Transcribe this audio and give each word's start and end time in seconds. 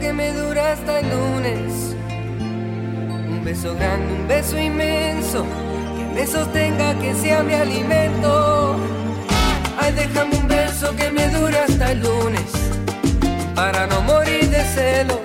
que 0.00 0.12
me 0.14 0.32
dura 0.32 0.72
hasta 0.72 1.00
el 1.00 1.10
lunes. 1.10 1.94
Un 3.28 3.44
beso 3.44 3.74
grande, 3.74 4.14
un 4.14 4.26
beso 4.26 4.58
inmenso. 4.58 5.44
Que 5.96 6.04
me 6.14 6.26
sostenga, 6.26 6.98
que 6.98 7.14
sea 7.14 7.42
mi 7.42 7.52
alimento. 7.52 8.76
Ay, 9.78 9.92
déjame 9.92 10.36
un 10.36 10.48
beso 10.48 10.96
que 10.96 11.10
me 11.10 11.28
dura 11.28 11.64
hasta 11.68 11.92
el 11.92 12.00
lunes. 12.00 12.50
Para 13.54 13.86
no 13.86 14.00
morir 14.02 14.48
de 14.48 14.64
celos. 14.64 15.20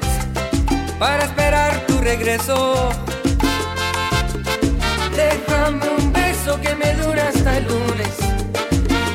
Para 1.00 1.24
esperar 1.24 1.72
tu 1.88 1.98
regreso. 2.00 2.90
Déjame 5.16 5.88
un 5.98 6.12
beso 6.12 6.60
que 6.60 6.76
me 6.76 6.94
dura 6.96 7.30
hasta 7.30 7.58
el 7.58 7.64
lunes. 7.66 8.14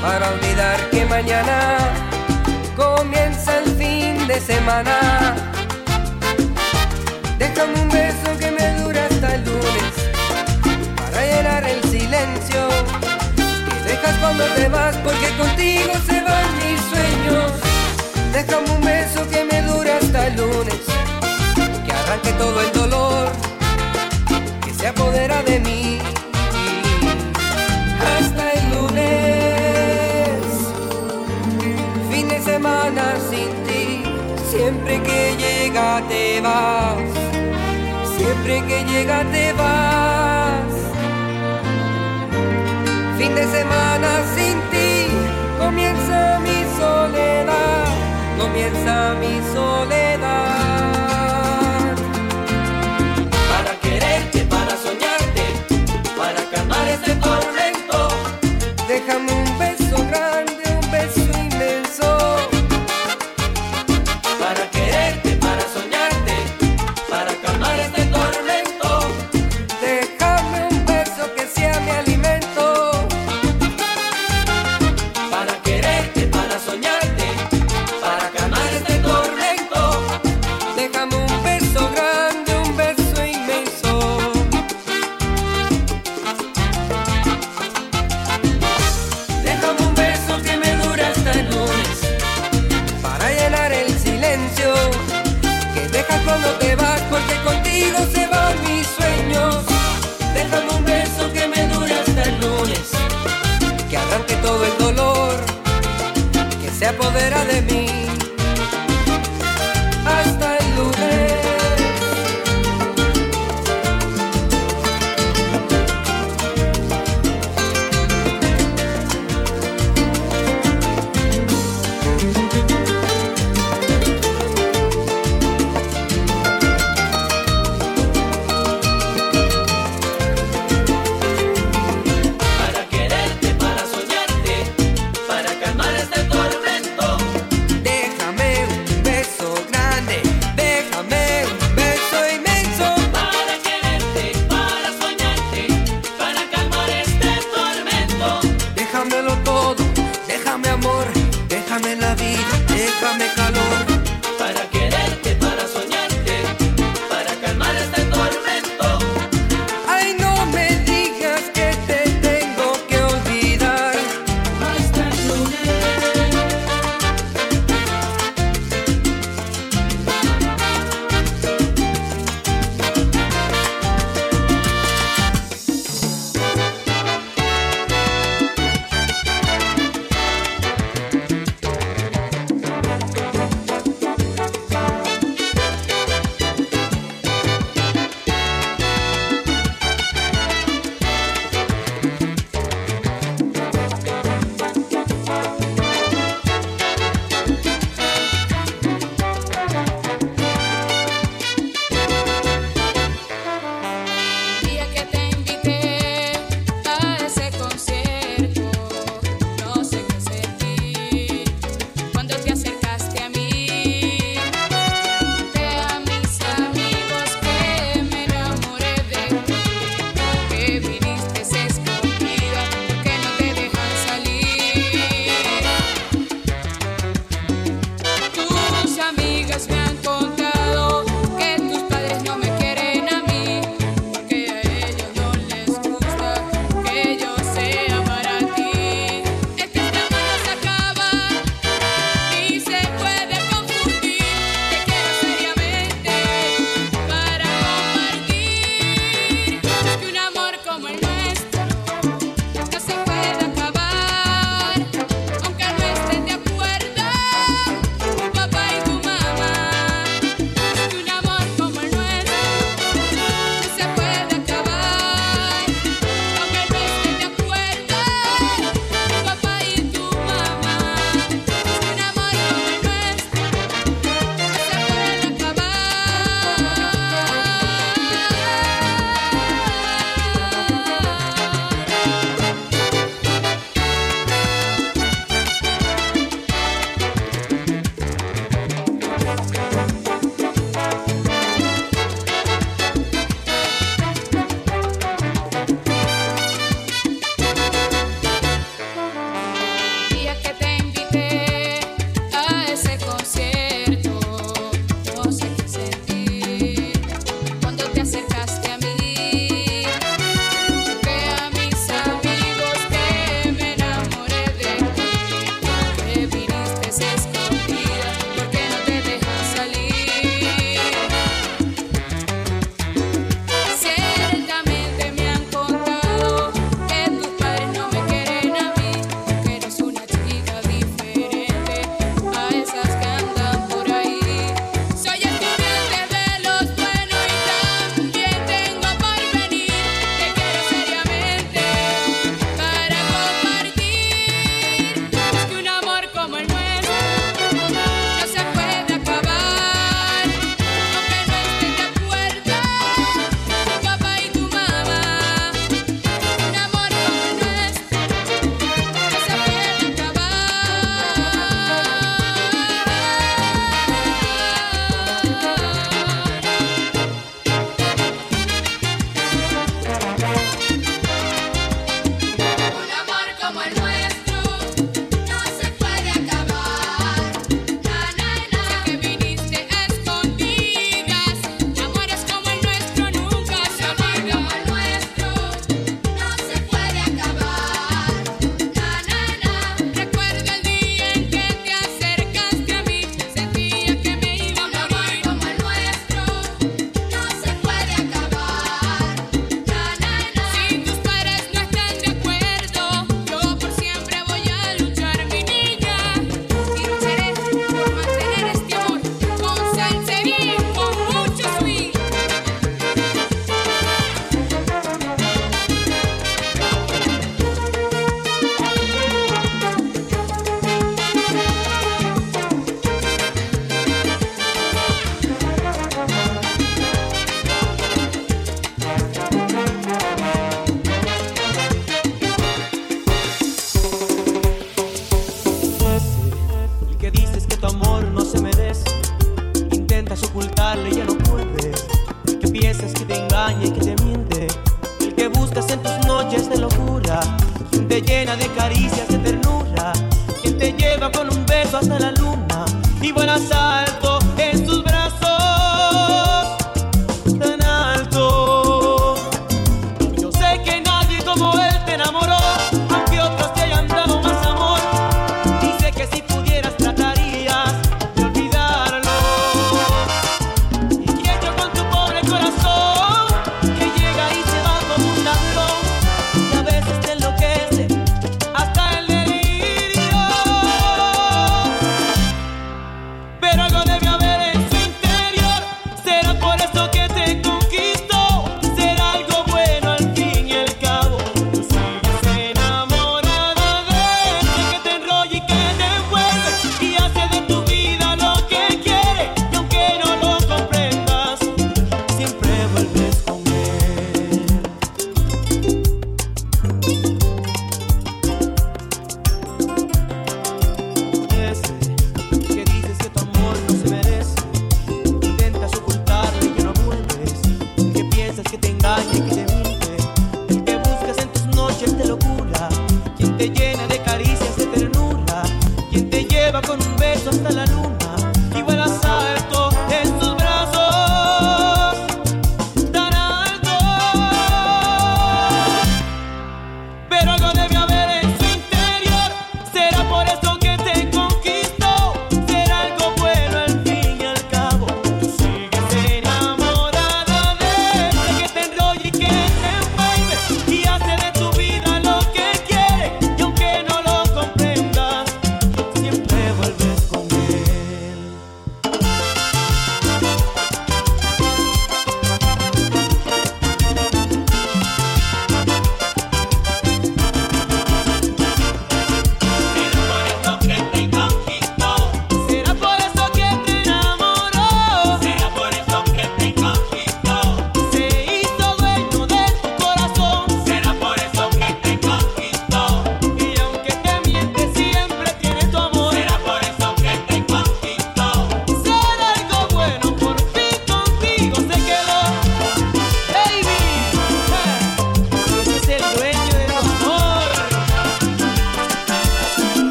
Para 0.00 0.30
olvidar 0.30 0.78
que 0.90 1.04
mañana 1.04 1.78
comienza 2.76 3.58
el 3.58 3.66
fin 3.76 4.26
de 4.26 4.40
semana. 4.40 5.49
Déjame 7.60 7.80
un 7.82 7.88
beso 7.90 8.38
que 8.38 8.50
me 8.52 8.74
dura 8.80 9.04
hasta 9.04 9.34
el 9.34 9.44
lunes. 9.44 9.92
Para 10.96 11.20
llenar 11.26 11.62
el 11.68 11.82
silencio 11.90 12.68
que 13.36 13.90
dejas 13.90 14.16
cuando 14.16 14.44
te 14.56 14.66
vas, 14.70 14.96
porque 15.04 15.28
contigo 15.36 15.92
se 16.06 16.22
van 16.22 16.48
mis 16.56 16.80
sueños. 16.88 17.52
Déjame 18.32 18.70
un 18.70 18.80
beso 18.80 19.28
que 19.28 19.44
me 19.44 19.60
dura 19.60 19.98
hasta 19.98 20.28
el 20.28 20.36
lunes. 20.36 20.80
Que 21.84 21.92
arranque 21.92 22.32
todo 22.38 22.62
el 22.62 22.72
dolor 22.72 23.28
que 24.64 24.72
se 24.72 24.86
apodera 24.86 25.42
de 25.42 25.60
mí. 25.60 25.98
Hasta 28.10 28.52
el 28.52 28.70
lunes, 28.70 30.40
fin 32.10 32.26
de 32.26 32.40
semana 32.40 33.02
sin 33.28 33.52
ti. 33.66 34.02
Siempre 34.50 35.02
que 35.02 35.36
llega 35.36 36.02
te 36.08 36.40
vas, 36.40 37.09
siempre 38.30 38.62
que 38.68 38.84
llega 38.84 39.24
te 39.32 39.52
vas. 39.54 40.72
Fin 43.18 43.34
de 43.34 43.44
semana 43.58 44.08
sin 44.36 44.56
ti, 44.70 45.08
comienza 45.58 46.38
mi 46.40 46.58
soledad, 46.78 47.86
comienza 48.38 49.14
mi 49.20 49.34
soledad. 49.52 49.59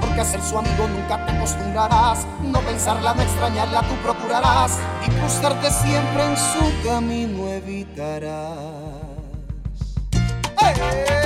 porque 0.00 0.20
a 0.20 0.24
ser 0.24 0.40
su 0.42 0.58
amigo 0.58 0.88
nunca 0.88 1.24
te 1.24 1.32
acostumbrarás. 1.32 2.26
No 2.42 2.60
pensarla, 2.60 3.14
no 3.14 3.22
extrañarla, 3.22 3.82
tú 3.82 3.94
procurarás 4.02 4.78
y 5.06 5.10
cruzarte 5.10 5.70
siempre 5.70 6.24
en 6.24 6.36
su 6.36 6.88
camino 6.88 7.48
evitarás. 7.48 8.58
¡Hey! 10.60 11.17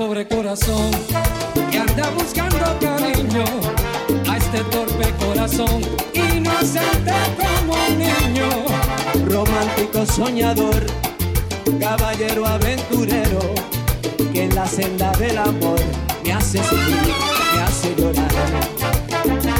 pobre 0.00 0.26
corazón 0.26 0.90
que 1.70 1.78
anda 1.78 2.08
buscando 2.16 2.56
cariño 2.80 3.44
a 4.30 4.38
este 4.38 4.60
torpe 4.72 5.12
corazón 5.22 5.82
inocente 6.14 7.12
como 7.36 7.74
un 7.74 7.98
niño. 7.98 8.48
Romántico 9.26 10.06
soñador, 10.06 10.86
caballero 11.78 12.46
aventurero, 12.46 13.40
que 14.32 14.44
en 14.44 14.54
la 14.54 14.66
senda 14.66 15.12
del 15.18 15.36
amor 15.36 15.78
me 16.24 16.32
hace 16.32 16.64
sufrir, 16.64 17.14
me 17.54 17.60
hace 17.60 17.94
llorar. 17.94 19.59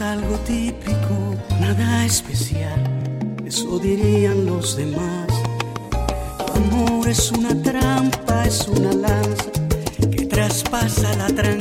algo 0.00 0.38
típico, 0.46 1.36
nada 1.60 2.04
especial, 2.04 2.82
eso 3.44 3.78
dirían 3.78 4.46
los 4.46 4.76
demás. 4.76 5.28
Amor 6.54 7.08
es 7.08 7.30
una 7.32 7.54
trampa, 7.62 8.44
es 8.44 8.66
una 8.68 8.92
lanza 8.92 9.50
que 10.10 10.26
traspasa 10.26 11.14
la 11.16 11.26
tranquilidad 11.26 11.59